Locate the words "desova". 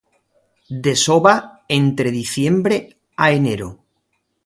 0.85-1.33